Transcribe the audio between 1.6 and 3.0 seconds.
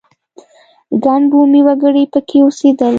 وګړي په کې اوسېدل.